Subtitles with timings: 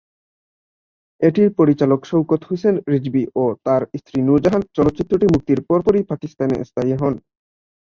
[1.21, 6.93] এটির পরিচালক শওকত হোসেন রিজভী ও তাঁর স্ত্রী নূর জাহান চলচ্চিত্রটি মুক্তির পরপরই পাকিস্তানে স্থায়ী
[6.93, 7.13] হন।